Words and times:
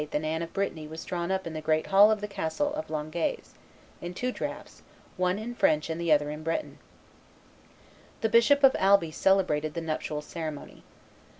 and 0.13 0.25
Anne 0.25 0.41
of 0.41 0.51
Brittany 0.51 0.87
was 0.87 1.05
drawn 1.05 1.29
up 1.29 1.45
in 1.45 1.53
the 1.53 1.61
great 1.61 1.85
hall 1.85 2.09
of 2.09 2.21
the 2.21 2.27
castle 2.27 2.73
of 2.73 2.87
Langeais, 2.89 3.51
in 4.01 4.15
two 4.15 4.31
drafts, 4.31 4.81
one 5.15 5.37
in 5.37 5.53
French 5.53 5.91
and 5.91 6.01
the 6.01 6.11
other 6.11 6.31
in 6.31 6.41
Breton. 6.41 6.79
The 8.21 8.29
Bishop 8.29 8.63
of 8.63 8.75
Alby 8.79 9.11
celebrated 9.11 9.75
the 9.75 9.81
nuptial 9.81 10.23
ceremony. 10.23 10.81